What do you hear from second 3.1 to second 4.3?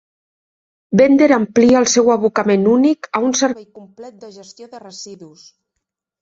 a un servei complet